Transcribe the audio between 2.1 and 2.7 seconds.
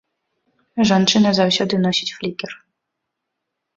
флікер.